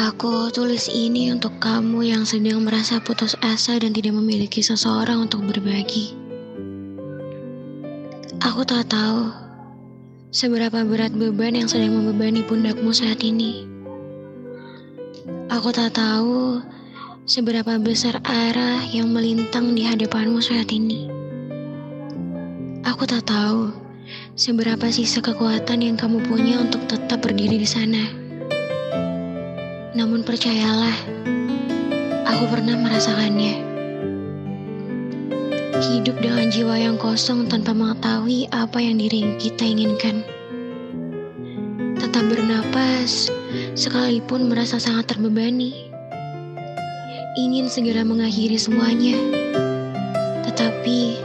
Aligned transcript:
Aku 0.00 0.48
tulis 0.48 0.88
ini 0.88 1.28
untuk 1.28 1.60
kamu 1.60 2.08
yang 2.08 2.24
sedang 2.24 2.64
merasa 2.64 3.04
putus 3.04 3.36
asa 3.44 3.76
dan 3.76 3.92
tidak 3.92 4.16
memiliki 4.16 4.64
seseorang 4.64 5.28
untuk 5.28 5.44
berbagi. 5.44 6.16
Aku 8.40 8.64
tak 8.64 8.88
tahu 8.88 9.28
seberapa 10.32 10.88
berat 10.88 11.12
beban 11.12 11.52
yang 11.52 11.68
sedang 11.68 12.00
membebani 12.00 12.40
pundakmu 12.40 12.96
saat 12.96 13.20
ini. 13.20 13.68
Aku 15.52 15.68
tak 15.68 15.92
tahu 15.92 16.64
seberapa 17.28 17.76
besar 17.76 18.24
arah 18.24 18.80
yang 18.88 19.12
melintang 19.12 19.76
di 19.76 19.84
hadapanmu 19.84 20.40
saat 20.40 20.72
ini. 20.72 21.12
Aku 22.88 23.04
tak 23.04 23.28
tahu 23.28 23.68
seberapa 24.32 24.88
sisa 24.88 25.20
kekuatan 25.20 25.84
yang 25.84 26.00
kamu 26.00 26.24
punya 26.24 26.56
untuk 26.56 26.88
tetap 26.88 27.20
berdiri 27.20 27.60
di 27.60 27.68
sana. 27.68 28.19
Namun 29.90 30.22
percayalah, 30.22 30.94
aku 32.22 32.44
pernah 32.46 32.78
merasakannya. 32.78 33.58
Hidup 35.82 36.14
dengan 36.22 36.46
jiwa 36.46 36.78
yang 36.78 36.94
kosong 36.94 37.50
tanpa 37.50 37.74
mengetahui 37.74 38.46
apa 38.54 38.78
yang 38.78 39.02
diri 39.02 39.34
kita 39.42 39.66
inginkan. 39.66 40.22
Tetap 41.98 42.22
bernapas, 42.22 43.34
sekalipun 43.74 44.46
merasa 44.46 44.78
sangat 44.78 45.10
terbebani. 45.10 45.90
Ingin 47.34 47.66
segera 47.66 48.06
mengakhiri 48.06 48.62
semuanya. 48.62 49.18
Tetapi, 50.46 51.18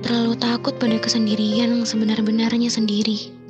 terlalu 0.00 0.40
takut 0.40 0.80
pada 0.80 0.96
kesendirian 0.96 1.68
yang 1.68 1.84
sebenar-benarnya 1.84 2.72
sendiri. 2.72 3.43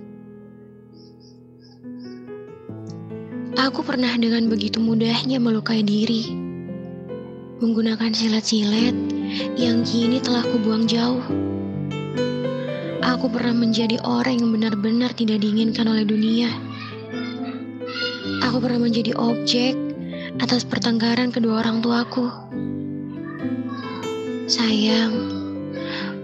Aku 3.55 3.87
pernah 3.87 4.11
dengan 4.19 4.51
begitu 4.51 4.83
mudahnya 4.83 5.39
melukai 5.39 5.87
diri, 5.87 6.27
menggunakan 7.63 8.11
silet-silet 8.11 8.99
yang 9.55 9.87
kini 9.87 10.19
telah 10.19 10.43
kubuang 10.43 10.91
jauh. 10.91 11.23
Aku 12.99 13.31
pernah 13.31 13.55
menjadi 13.55 14.03
orang 14.03 14.43
yang 14.43 14.51
benar-benar 14.51 15.15
tidak 15.15 15.39
diinginkan 15.39 15.87
oleh 15.87 16.03
dunia. 16.03 16.51
Aku 18.43 18.59
pernah 18.59 18.91
menjadi 18.91 19.15
objek 19.15 19.79
atas 20.43 20.67
pertengkaran 20.67 21.31
kedua 21.31 21.63
orang 21.63 21.79
tuaku. 21.79 22.27
Sayang, 24.51 25.15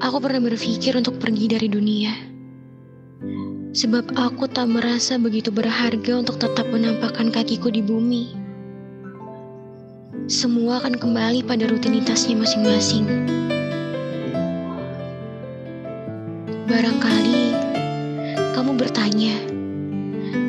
aku 0.03 0.19
pernah 0.19 0.43
berpikir 0.51 0.99
untuk 0.99 1.23
pergi 1.23 1.47
dari 1.47 1.71
dunia 1.71 2.30
sebab 3.71 4.19
aku 4.19 4.51
tak 4.51 4.67
merasa 4.67 5.15
begitu 5.21 5.55
berharga 5.55 6.13
untuk 6.19 6.43
tetap 6.43 6.67
menampakkan 6.73 7.31
kakiku 7.31 7.71
di 7.71 7.85
bumi. 7.85 8.35
Semua 10.27 10.83
akan 10.83 10.99
kembali 10.99 11.47
pada 11.47 11.67
rutinitasnya 11.67 12.39
masing-masing. 12.39 13.07
Barangkali 16.71 17.43
kamu 18.55 18.73
bertanya, 18.79 19.35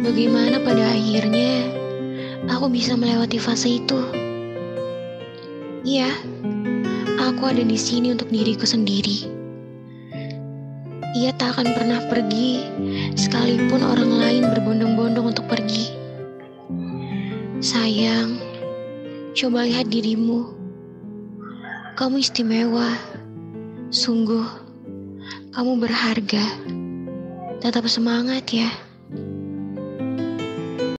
bagaimana 0.06 0.62
pada 0.62 0.86
akhirnya 0.94 1.66
aku 2.46 2.70
bisa 2.70 2.94
melewati 2.94 3.42
fase 3.42 3.82
itu? 3.82 4.00
Iya, 5.82 6.14
aku 7.18 7.50
ada 7.50 7.66
di 7.66 7.78
sini 7.78 8.14
untuk 8.14 8.30
diriku 8.30 8.70
sendiri 8.70 9.41
ia 11.16 11.36
tak 11.36 11.60
akan 11.60 11.76
pernah 11.76 12.00
pergi, 12.08 12.64
sekalipun 13.20 13.84
orang 13.84 14.12
lain 14.12 14.44
berbondong-bondong 14.56 15.36
untuk 15.36 15.46
pergi. 15.52 15.92
Sayang, 17.62 18.40
coba 19.36 19.68
lihat 19.68 19.92
dirimu. 19.92 20.56
Kamu 22.00 22.18
istimewa, 22.24 22.96
sungguh. 23.92 24.48
Kamu 25.52 25.84
berharga. 25.84 26.46
Tetap 27.60 27.86
semangat 27.92 28.48
ya. 28.50 28.72